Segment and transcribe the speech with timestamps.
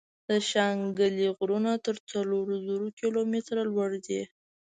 [0.29, 4.29] د شانګلې غرونه تر څلور زرو کلو ميتره لوړ دي ـ